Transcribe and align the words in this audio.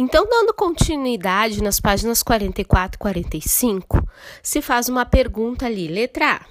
Então, 0.00 0.24
dando 0.28 0.54
continuidade 0.54 1.60
nas 1.60 1.80
páginas 1.80 2.22
44 2.22 2.94
e 2.94 2.98
45, 3.00 4.08
se 4.40 4.62
faz 4.62 4.88
uma 4.88 5.04
pergunta 5.04 5.66
ali. 5.66 5.88
Letra 5.88 6.36
A. 6.36 6.46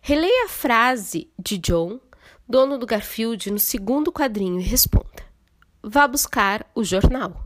Releia 0.00 0.46
a 0.46 0.48
frase 0.48 1.30
de 1.38 1.58
John, 1.58 2.00
dono 2.48 2.78
do 2.78 2.86
Garfield, 2.86 3.50
no 3.50 3.58
segundo 3.58 4.10
quadrinho 4.10 4.58
e 4.58 4.62
responda. 4.62 5.22
Vá 5.82 6.08
buscar 6.08 6.66
o 6.74 6.82
jornal. 6.82 7.44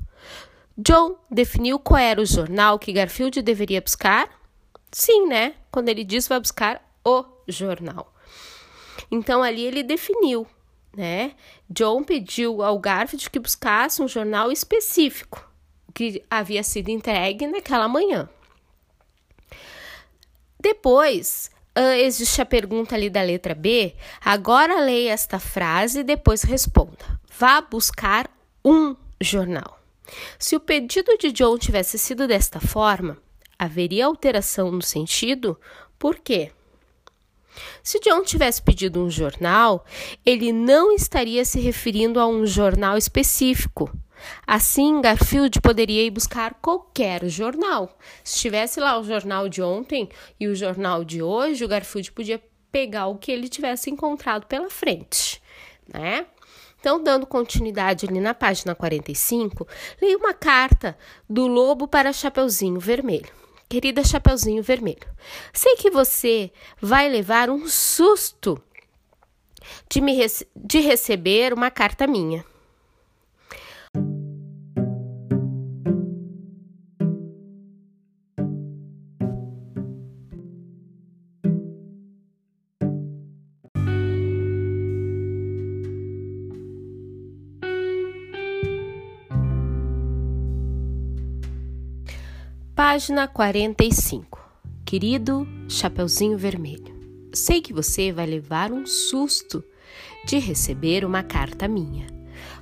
John 0.79 1.17
definiu 1.29 1.81
qual 1.81 1.99
era 1.99 2.21
o 2.21 2.27
jornal 2.27 2.79
que 2.79 2.93
Garfield 2.93 3.43
deveria 3.43 3.81
buscar? 3.81 4.29
Sim, 4.93 5.27
né? 5.27 5.55
Quando 5.73 5.89
ele 5.89 6.05
diz 6.05 6.29
vai 6.29 6.39
buscar 6.39 6.81
o 7.05 7.25
jornal. 7.49 8.15
Então 9.11 9.43
ali 9.43 9.65
ele 9.65 9.83
definiu 9.83 10.47
né? 10.97 11.33
John 11.69 12.03
pediu 12.03 12.63
ao 12.63 12.79
Garfield 12.79 13.31
que 13.31 13.39
buscasse 13.39 14.03
um 14.03 14.09
jornal 14.09 14.51
específico 14.53 15.49
que 15.93 16.23
havia 16.29 16.63
sido 16.63 16.89
entregue 16.89 17.47
naquela 17.47 17.89
manhã. 17.89 18.29
Depois, 20.59 21.51
uh, 21.79 21.95
existe 21.99 22.41
a 22.41 22.47
pergunta 22.47 22.95
ali 22.95 23.09
da 23.09 23.23
letra 23.23 23.55
B. 23.55 23.95
Agora 24.25 24.81
leia 24.81 25.13
esta 25.13 25.39
frase 25.39 26.01
e 26.01 26.05
depois 26.05 26.43
responda. 26.43 27.21
Vá 27.39 27.61
buscar 27.61 28.31
um 28.65 28.97
jornal. 29.21 29.81
Se 30.39 30.57
o 30.57 30.61
pedido 30.61 31.17
de 31.19 31.33
John 31.33 31.59
tivesse 31.59 31.99
sido 31.99 32.27
desta 32.27 32.61
forma, 32.61 33.19
haveria 33.59 34.07
alteração 34.07 34.71
no 34.71 34.83
sentido? 34.83 35.59
Por 35.99 36.19
quê? 36.19 36.51
Se 37.83 38.01
John 38.01 38.23
tivesse 38.23 38.63
pedido 38.63 39.03
um 39.03 39.11
jornal, 39.11 39.85
ele 40.25 40.53
não 40.53 40.93
estaria 40.93 41.45
se 41.45 41.61
referindo 41.61 42.19
a 42.21 42.27
um 42.27 42.47
jornal 42.47 42.97
específico. 42.97 43.91
Assim, 44.47 45.01
Garfield 45.01 45.61
poderia 45.61 46.03
ir 46.03 46.11
buscar 46.11 46.55
qualquer 46.55 47.27
jornal. 47.27 47.97
Se 48.23 48.39
tivesse 48.39 48.81
lá 48.81 48.99
o 48.99 49.05
jornal 49.05 49.49
de 49.49 49.63
ontem 49.63 50.09
e 50.39 50.47
o 50.49 50.55
jornal 50.55 51.05
de 51.05 51.23
hoje, 51.23 51.65
o 51.65 51.69
Garfield 51.69 52.13
podia 52.13 52.43
pegar 52.73 53.07
o 53.07 53.19
que 53.19 53.31
ele 53.31 53.49
tivesse 53.49 53.91
encontrado 53.91 54.47
pela 54.47 54.69
frente, 54.69 55.41
né? 55.93 56.27
Então, 56.81 57.03
dando 57.03 57.27
continuidade 57.27 58.05
ali 58.07 58.21
na 58.21 58.35
página 58.35 58.75
45, 58.75 59.67
leia 60.03 60.19
uma 60.19 60.35
carta 60.35 60.99
do 61.29 61.47
lobo 61.47 61.89
para 61.89 62.13
Chapeuzinho 62.13 62.79
Vermelho. 62.79 63.44
Querida 63.69 64.05
Chapeuzinho 64.05 64.63
Vermelho, 64.63 65.09
sei 65.53 65.77
que 65.77 65.91
você 65.91 66.53
vai 66.81 67.09
levar 67.09 67.51
um 67.51 67.67
susto 67.69 68.63
de, 69.89 70.01
me 70.01 70.17
de 70.55 70.81
receber 70.81 71.53
uma 71.53 71.71
carta 71.71 72.07
minha. 72.07 72.45
Página 92.95 93.27
45. 93.27 94.39
Querido 94.85 95.49
Chapeuzinho 95.69 96.39
Vermelho, 96.39 96.95
sei 97.35 97.61
que 97.61 97.73
você 97.73 98.13
vai 98.13 98.25
levar 98.25 98.71
um 98.71 98.87
susto 98.87 99.65
de 100.25 100.39
receber 100.39 101.05
uma 101.05 101.25
carta 101.25 101.67
minha. 101.67 102.07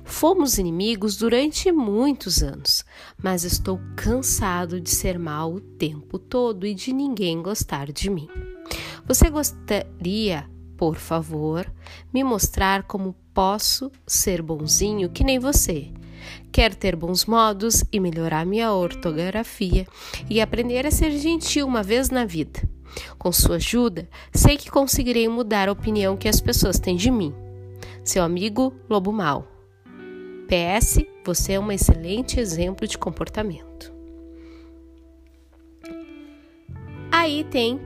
Fomos 0.03 0.57
inimigos 0.57 1.17
durante 1.17 1.71
muitos 1.71 2.41
anos, 2.41 2.83
mas 3.21 3.43
estou 3.43 3.79
cansado 3.95 4.81
de 4.81 4.89
ser 4.89 5.19
mal 5.19 5.53
o 5.53 5.61
tempo 5.61 6.17
todo 6.17 6.65
e 6.65 6.73
de 6.73 6.91
ninguém 6.91 7.39
gostar 7.39 7.91
de 7.91 8.09
mim. 8.09 8.27
Você 9.05 9.29
gostaria, 9.29 10.49
por 10.75 10.95
favor, 10.95 11.71
me 12.11 12.23
mostrar 12.23 12.87
como 12.87 13.15
posso 13.35 13.91
ser 14.07 14.41
bonzinho 14.41 15.11
que 15.11 15.23
nem 15.23 15.37
você? 15.37 15.93
Quero 16.51 16.75
ter 16.75 16.95
bons 16.95 17.25
modos 17.25 17.83
e 17.91 17.99
melhorar 17.99 18.45
minha 18.45 18.71
ortografia 18.71 19.87
e 20.29 20.39
aprender 20.39 20.85
a 20.85 20.91
ser 20.91 21.11
gentil 21.11 21.67
uma 21.67 21.83
vez 21.83 22.09
na 22.09 22.25
vida. 22.25 22.61
Com 23.17 23.31
sua 23.31 23.55
ajuda, 23.55 24.07
sei 24.33 24.57
que 24.57 24.69
conseguirei 24.69 25.27
mudar 25.27 25.67
a 25.67 25.71
opinião 25.71 26.15
que 26.15 26.27
as 26.27 26.39
pessoas 26.39 26.79
têm 26.79 26.95
de 26.95 27.09
mim. 27.09 27.33
Seu 28.03 28.23
amigo 28.23 28.73
Lobo 28.89 29.11
Mal. 29.11 29.47
PS, 30.47 31.03
você 31.25 31.53
é 31.53 31.59
um 31.59 31.71
excelente 31.71 32.39
exemplo 32.39 32.87
de 32.87 32.97
comportamento. 32.97 33.91
Aí 37.11 37.43
tem 37.45 37.79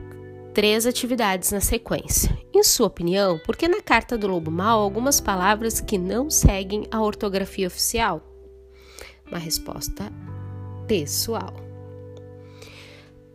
três 0.58 0.86
atividades 0.86 1.52
na 1.52 1.60
sequência. 1.60 2.36
Em 2.52 2.64
sua 2.64 2.88
opinião, 2.88 3.38
por 3.46 3.56
que 3.56 3.68
na 3.68 3.80
carta 3.80 4.18
do 4.18 4.26
Lobo 4.26 4.50
Mal 4.50 4.80
algumas 4.80 5.20
palavras 5.20 5.80
que 5.80 5.96
não 5.96 6.28
seguem 6.28 6.84
a 6.90 7.00
ortografia 7.00 7.68
oficial? 7.68 8.20
Uma 9.24 9.38
resposta 9.38 10.12
pessoal. 10.88 11.54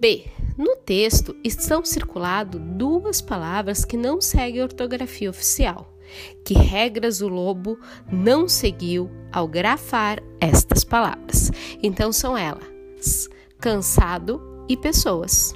B. 0.01 0.25
No 0.57 0.75
texto 0.75 1.33
estão 1.45 1.85
circulado 1.85 2.59
duas 2.59 3.21
palavras 3.21 3.85
que 3.85 3.95
não 3.95 4.19
seguem 4.19 4.59
a 4.59 4.65
ortografia 4.65 5.29
oficial. 5.29 5.97
Que 6.43 6.55
regras 6.55 7.21
o 7.21 7.29
lobo 7.29 7.79
não 8.11 8.49
seguiu 8.49 9.09
ao 9.31 9.47
grafar 9.47 10.21
estas 10.41 10.83
palavras? 10.83 11.49
Então 11.81 12.11
são 12.11 12.37
elas: 12.37 13.29
cansado 13.61 14.41
e 14.67 14.75
pessoas. 14.75 15.55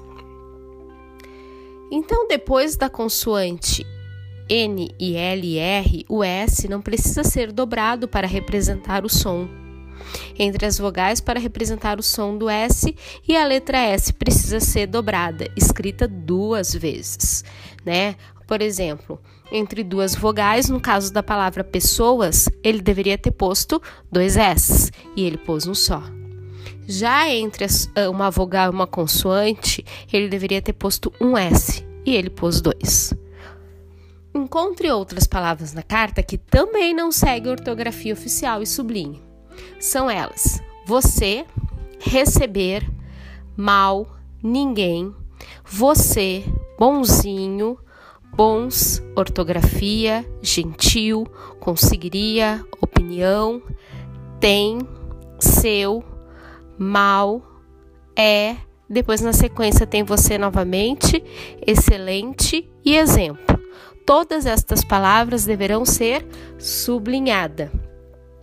Então, 1.92 2.28
depois 2.28 2.76
da 2.76 2.90
consoante 2.90 3.86
N 4.50 4.90
e 5.00 5.16
L 5.16 5.48
e 5.48 5.58
R, 5.58 6.06
o 6.10 6.24
S 6.24 6.68
não 6.68 6.82
precisa 6.82 7.24
ser 7.24 7.52
dobrado 7.52 8.08
para 8.08 8.28
representar 8.28 9.06
o 9.06 9.10
som. 9.10 9.48
Entre 10.38 10.66
as 10.66 10.78
vogais 10.78 11.20
para 11.20 11.40
representar 11.40 12.00
o 12.00 12.04
som 12.04 12.38
do 12.38 12.50
S 12.50 12.96
e 13.28 13.36
a 13.36 13.46
letra 13.46 13.78
S 13.78 14.14
precisa 14.14 14.60
ser 14.60 14.88
dobrada, 14.88 15.50
escrita 15.56 16.08
duas 16.08 16.74
vezes, 16.74 17.44
né? 17.86 18.16
Por 18.48 18.62
exemplo, 18.62 19.20
entre 19.52 19.84
duas 19.84 20.16
vogais, 20.16 20.70
no 20.70 20.80
caso 20.80 21.12
da 21.12 21.22
palavra 21.22 21.64
pessoas, 21.64 22.48
ele 22.64 22.82
deveria 22.82 23.18
ter 23.18 23.32
posto 23.32 23.82
dois 24.10 24.38
S 24.38 24.92
e 25.16 25.26
ele 25.26 25.38
pôs 25.38 25.68
um 25.68 25.74
só. 25.74 26.17
Já 26.90 27.30
entre 27.30 27.66
ah, 27.66 28.10
uma 28.10 28.32
vogal 28.32 28.72
e 28.72 28.74
uma 28.74 28.88
consoante, 28.88 29.86
ele 30.12 30.30
deveria 30.30 30.62
ter 30.62 30.72
posto 30.72 31.12
um 31.20 31.38
S 31.38 31.86
e 32.06 32.16
ele 32.16 32.30
pôs 32.30 32.62
dois. 32.62 33.14
Encontre 34.34 34.90
outras 34.90 35.28
palavras 35.28 35.74
na 35.74 35.84
carta 35.84 36.24
que 36.24 36.38
também 36.38 36.94
não 36.94 37.12
seguem 37.12 37.52
ortografia 37.52 38.14
oficial 38.14 38.62
e 38.62 38.66
sublinhe. 38.66 39.22
São 39.82 40.10
elas: 40.10 40.62
você, 40.86 41.46
receber, 42.00 42.90
mal, 43.58 44.08
ninguém, 44.42 45.14
você, 45.66 46.46
bonzinho, 46.80 47.78
bons, 48.34 49.04
ortografia, 49.14 50.26
gentil, 50.42 51.28
conseguiria, 51.60 52.64
opinião, 52.80 53.62
tem, 54.40 54.80
seu, 55.40 56.04
mal, 56.78 57.42
é, 58.16 58.56
depois 58.90 59.22
na 59.22 59.34
sequência 59.34 59.86
tem 59.86 60.04
você 60.04 60.38
novamente, 60.38 61.24
excelente 61.66 62.70
e 62.84 62.96
exemplo. 62.96 63.58
Todas 64.06 64.46
estas 64.46 64.84
palavras 64.84 65.46
deverão 65.46 65.84
ser 65.86 66.26
sublinhadas. 66.58 67.70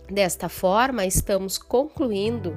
Desta 0.09 0.47
forma, 0.47 1.05
estamos 1.05 1.57
concluindo 1.57 2.55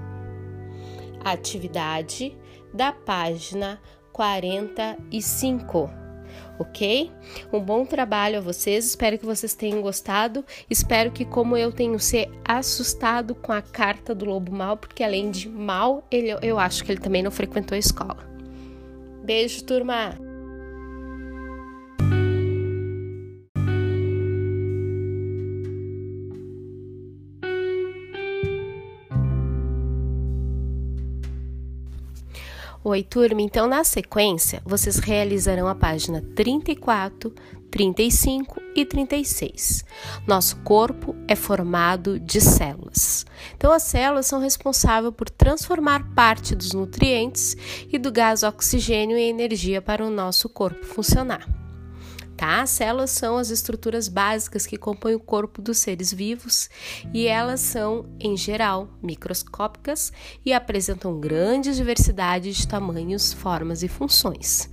a 1.25 1.33
atividade 1.33 2.37
da 2.75 2.93
página 2.93 3.81
45 4.13 6.08
ok? 6.59 7.11
Um 7.53 7.61
bom 7.61 7.85
trabalho 7.85 8.39
a 8.39 8.41
vocês, 8.41 8.87
espero 8.87 9.19
que 9.19 9.27
vocês 9.27 9.55
tenham 9.55 9.81
gostado. 9.81 10.45
Espero 10.69 11.11
que, 11.11 11.25
como 11.25 11.57
eu 11.57 11.73
tenho 11.73 11.99
se 11.99 12.29
assustado 12.45 13.35
com 13.35 13.53
a 13.53 13.63
carta 13.63 14.15
do 14.15 14.25
lobo 14.25 14.53
mal, 14.53 14.77
porque 14.77 15.03
além 15.03 15.31
de 15.31 15.49
mal, 15.49 16.07
ele, 16.11 16.37
eu 16.43 16.59
acho 16.59 16.85
que 16.85 16.93
ele 16.93 17.01
também 17.01 17.23
não 17.23 17.31
frequentou 17.31 17.75
a 17.75 17.79
escola. 17.79 18.29
Beijo, 19.25 19.65
turma! 19.65 20.28
Oi, 32.85 33.03
turma. 33.03 33.43
Então, 33.43 33.67
na 33.67 33.83
sequência, 33.83 34.63
vocês 34.65 34.99
realizarão 34.99 35.67
a 35.67 35.75
página 35.75 36.23
34, 36.37 37.35
35 37.73 38.63
e 38.75 38.85
36. 38.85 39.85
Nosso 40.25 40.57
corpo 40.59 41.15
é 41.27 41.35
formado 41.35 42.21
de 42.21 42.41
células. 42.41 43.27
Então, 43.57 43.73
as 43.73 43.83
células 43.83 44.27
são 44.27 44.41
responsáveis 44.41 45.13
por 45.13 45.29
transformar 45.29 46.15
parte 46.15 46.55
dos 46.55 46.73
nutrientes 46.73 47.57
e 47.93 47.99
do 47.99 48.13
gás 48.13 48.45
oxigênio 48.45 49.19
em 49.19 49.29
energia 49.29 49.83
para 49.83 50.07
o 50.07 50.11
nosso 50.11 50.49
corpo 50.49 50.87
funcionar. 50.87 51.58
Tá? 52.39 52.63
As 52.63 52.71
células 52.71 53.11
são 53.11 53.37
as 53.37 53.51
estruturas 53.51 54.07
básicas 54.07 54.65
que 54.65 54.79
compõem 54.79 55.17
o 55.17 55.21
corpo 55.21 55.61
dos 55.61 55.79
seres 55.79 56.13
vivos 56.13 56.71
e 57.13 57.27
elas 57.27 57.59
são, 57.59 58.07
em 58.21 58.37
geral, 58.37 58.89
microscópicas 59.03 60.13
e 60.47 60.53
apresentam 60.53 61.19
grande 61.19 61.75
diversidade 61.75 62.53
de 62.53 62.69
tamanhos, 62.69 63.33
formas 63.33 63.83
e 63.83 63.89
funções. 63.89 64.71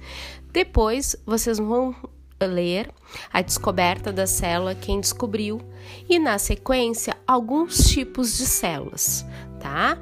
Depois 0.54 1.16
vocês 1.26 1.58
vão 1.58 1.96
ler 2.40 2.94
a 3.34 3.42
descoberta 3.42 4.14
da 4.14 4.28
célula, 4.28 4.76
quem 4.76 5.02
descobriu, 5.02 5.60
e 6.08 6.20
na 6.20 6.38
sequência 6.38 7.18
alguns 7.26 7.90
tipos 7.90 8.38
de 8.38 8.46
células, 8.46 9.26
tá? 9.60 9.98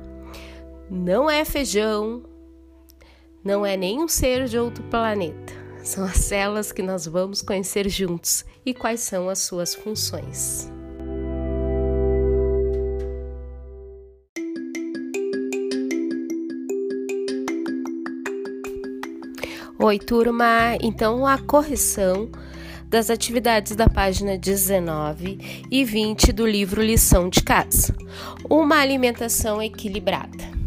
Não 0.89 1.29
é 1.29 1.45
feijão, 1.45 2.23
não 3.43 3.65
é 3.65 3.77
nenhum 3.77 4.07
ser 4.07 4.47
de 4.47 4.57
outro 4.57 4.83
planeta. 4.85 5.42
São 5.83 6.05
as 6.05 6.15
células 6.17 6.71
que 6.71 6.81
nós 6.81 7.05
vamos 7.05 7.41
conhecer 7.41 7.89
juntos 7.89 8.45
e 8.65 8.73
quais 8.73 9.01
são 9.01 9.27
as 9.27 9.39
suas 9.39 9.75
funções. 9.75 10.71
Oi, 19.77 19.99
turma! 19.99 20.77
Então, 20.81 21.27
a 21.27 21.37
correção 21.37 22.31
das 22.87 23.09
atividades 23.09 23.75
da 23.75 23.89
página 23.89 24.37
19 24.37 25.65
e 25.69 25.83
20 25.83 26.31
do 26.31 26.47
livro 26.47 26.81
Lição 26.81 27.27
de 27.27 27.43
Casa. 27.43 27.93
Uma 28.49 28.77
alimentação 28.77 29.61
equilibrada. 29.61 30.62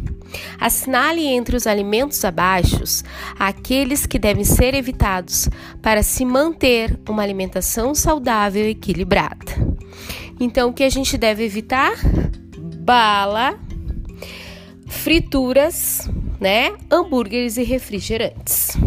Assinale 0.59 1.25
entre 1.25 1.55
os 1.55 1.67
alimentos 1.67 2.23
abaixo 2.25 2.77
aqueles 3.37 4.05
que 4.05 4.19
devem 4.19 4.43
ser 4.43 4.73
evitados 4.73 5.49
para 5.81 6.03
se 6.03 6.25
manter 6.25 6.99
uma 7.07 7.23
alimentação 7.23 7.93
saudável 7.93 8.65
e 8.65 8.71
equilibrada. 8.71 9.45
Então, 10.39 10.69
o 10.69 10.73
que 10.73 10.83
a 10.83 10.89
gente 10.89 11.17
deve 11.17 11.43
evitar? 11.43 11.93
Bala, 12.57 13.59
frituras, 14.87 16.09
né? 16.39 16.73
Hambúrgueres 16.91 17.57
e 17.57 17.63
refrigerantes. 17.63 18.77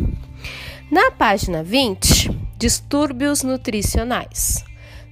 Na 0.90 1.10
página 1.10 1.62
20, 1.62 2.30
distúrbios 2.56 3.42
nutricionais. 3.42 4.64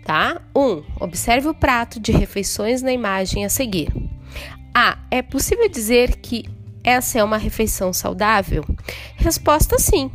Tá? 0.04 0.40
1. 0.54 0.60
Um, 0.60 0.82
observe 1.00 1.48
o 1.48 1.54
prato 1.54 2.00
de 2.00 2.12
refeições 2.12 2.80
na 2.82 2.92
imagem 2.92 3.44
a 3.44 3.48
seguir. 3.48 3.92
A. 4.80 4.96
É 5.10 5.22
possível 5.22 5.68
dizer 5.68 6.18
que 6.18 6.44
essa 6.84 7.18
é 7.18 7.24
uma 7.24 7.36
refeição 7.36 7.92
saudável? 7.92 8.64
Resposta 9.16 9.76
sim. 9.76 10.08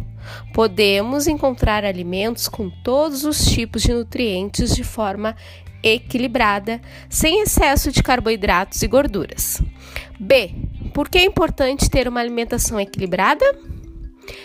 Podemos 0.54 1.28
encontrar 1.28 1.84
alimentos 1.84 2.48
com 2.48 2.70
todos 2.82 3.26
os 3.26 3.44
tipos 3.44 3.82
de 3.82 3.94
nutrientes 3.94 4.74
de 4.74 4.82
forma 4.82 5.36
equilibrada, 5.84 6.80
sem 7.10 7.42
excesso 7.42 7.92
de 7.92 8.02
carboidratos 8.02 8.82
e 8.82 8.88
gorduras. 8.88 9.62
B. 10.18 10.56
Por 10.94 11.10
que 11.10 11.18
é 11.18 11.26
importante 11.26 11.90
ter 11.90 12.08
uma 12.08 12.22
alimentação 12.22 12.80
equilibrada? 12.80 13.44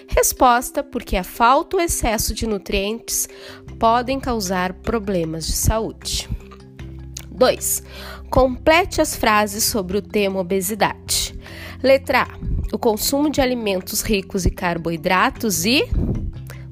Resposta: 0.09 0.83
porque 0.83 1.17
a 1.17 1.23
falta 1.23 1.77
ou 1.77 1.83
excesso 1.83 2.35
de 2.35 2.45
nutrientes 2.45 3.29
podem 3.79 4.19
causar 4.19 4.73
problemas 4.73 5.47
de 5.47 5.53
saúde. 5.53 6.29
2. 7.39 7.85
Complete 8.31 9.01
as 9.01 9.17
frases 9.17 9.65
sobre 9.65 9.97
o 9.97 10.03
tema 10.03 10.41
obesidade. 10.41 11.35
Letra 11.83 12.23
A: 12.23 12.29
o 12.73 12.79
consumo 12.79 13.31
de 13.31 13.41
alimentos 13.41 14.03
ricos 14.03 14.45
em 14.45 14.51
carboidratos 14.51 15.65
e 15.65 15.85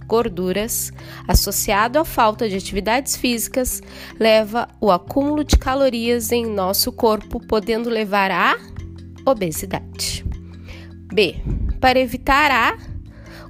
gorduras, 0.06 0.92
associado 1.26 1.98
à 1.98 2.04
falta 2.04 2.48
de 2.48 2.56
atividades 2.56 3.16
físicas, 3.16 3.82
leva 4.20 4.68
o 4.80 4.90
acúmulo 4.92 5.42
de 5.42 5.56
calorias 5.56 6.30
em 6.30 6.46
nosso 6.46 6.92
corpo, 6.92 7.40
podendo 7.40 7.90
levar 7.90 8.30
à 8.30 8.56
obesidade. 9.24 10.24
B. 11.12 11.36
Para 11.80 11.98
evitar 11.98 12.50
a 12.50 12.76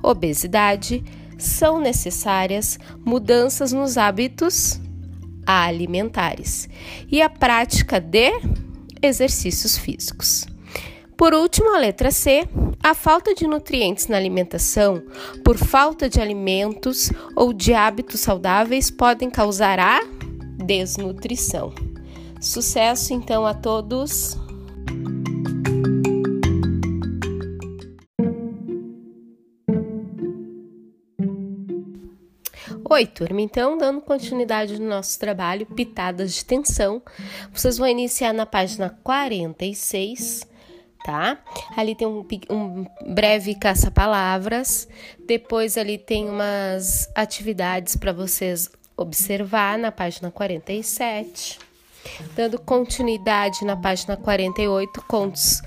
obesidade, 0.02 1.05
são 1.37 1.81
necessárias 1.81 2.79
mudanças 3.05 3.73
nos 3.73 3.99
hábitos 3.99 4.81
alimentares 5.47 6.69
e 7.11 7.23
a 7.23 7.31
prática 7.31 8.01
de 8.01 8.33
exercícios 9.01 9.79
físicos. 9.79 10.47
Por 11.17 11.33
último, 11.33 11.75
a 11.75 11.79
letra 11.79 12.11
C, 12.11 12.47
a 12.83 12.93
falta 12.93 13.35
de 13.35 13.47
nutrientes 13.47 14.07
na 14.07 14.19
alimentação 14.19 15.03
por 15.43 15.57
falta 15.57 16.11
de 16.11 16.21
alimentos 16.21 17.11
ou 17.35 17.55
de 17.55 17.73
hábitos 17.73 18.21
saudáveis 18.21 18.91
podem 18.91 19.31
causar 19.31 19.79
a 19.81 20.01
desnutrição. 20.63 21.73
Sucesso 22.39 23.15
então 23.15 23.47
a 23.47 23.55
todos! 23.55 24.37
Oi, 32.88 33.05
turma. 33.05 33.41
Então, 33.41 33.77
dando 33.77 34.00
continuidade 34.00 34.81
no 34.81 34.88
nosso 34.88 35.19
trabalho, 35.19 35.67
pitadas 35.67 36.33
de 36.33 36.44
tensão, 36.44 37.03
vocês 37.53 37.79
vão 37.79 37.88
iniciar 37.88 38.33
na 38.33 38.47
página 38.47 38.97
46, 39.03 40.47
tá? 41.05 41.37
Ali 41.77 41.97
tem 41.97 42.06
um, 42.06 42.25
um 42.49 42.87
breve 43.12 43.56
caça-palavras, 43.56 44.87
depois 45.27 45.77
ali 45.77 45.99
tem 45.99 46.31
umas 46.31 47.11
atividades 47.12 47.97
para 47.97 48.12
vocês 48.12 48.71
observar 48.97 49.77
na 49.77 49.91
página 49.91 50.31
47. 50.31 51.59
Dando 52.37 52.56
continuidade 52.61 53.65
na 53.65 53.77
página 53.77 54.17
48, 54.17 55.03
contos 55.09 55.61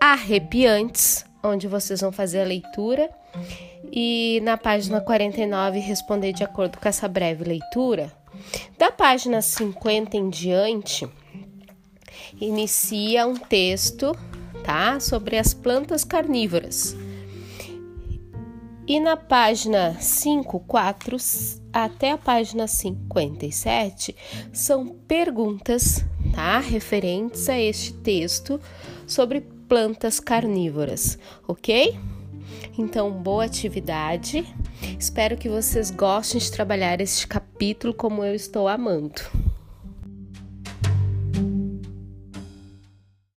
arrepiantes, 0.00 1.24
onde 1.44 1.68
vocês 1.68 2.00
vão 2.00 2.10
fazer 2.10 2.40
a 2.40 2.44
leitura 2.44 3.08
e 3.92 4.40
na 4.42 4.56
página 4.56 5.00
49 5.00 5.78
responder 5.78 6.32
de 6.32 6.44
acordo 6.44 6.78
com 6.78 6.88
essa 6.88 7.08
breve 7.08 7.44
leitura. 7.44 8.12
Da 8.78 8.90
página 8.90 9.42
50 9.42 10.16
em 10.16 10.30
diante, 10.30 11.08
inicia 12.40 13.26
um 13.26 13.36
texto, 13.36 14.16
tá? 14.64 15.00
Sobre 15.00 15.36
as 15.36 15.52
plantas 15.52 16.04
carnívoras. 16.04 16.96
E 18.86 18.98
na 18.98 19.16
página 19.16 19.94
5, 20.00 20.60
4 20.60 21.16
até 21.72 22.10
a 22.10 22.18
página 22.18 22.66
57 22.66 24.16
são 24.52 24.88
perguntas, 25.06 26.04
tá? 26.34 26.58
Referentes 26.58 27.48
a 27.48 27.58
este 27.58 27.92
texto 27.92 28.60
sobre 29.06 29.42
plantas 29.68 30.18
carnívoras, 30.18 31.16
ok? 31.46 31.96
Então, 32.78 33.10
boa 33.10 33.44
atividade. 33.44 34.44
Espero 34.98 35.36
que 35.36 35.48
vocês 35.48 35.90
gostem 35.90 36.40
de 36.40 36.50
trabalhar 36.50 37.00
este 37.00 37.26
capítulo 37.26 37.92
como 37.92 38.24
eu 38.24 38.34
estou 38.34 38.68
amando. 38.68 39.20